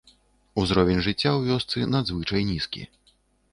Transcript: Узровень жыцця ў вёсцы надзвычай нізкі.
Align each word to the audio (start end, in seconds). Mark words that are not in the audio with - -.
Узровень 0.61 1.01
жыцця 1.09 1.29
ў 1.37 1.45
вёсцы 1.51 1.85
надзвычай 1.99 2.41
нізкі. 2.51 2.81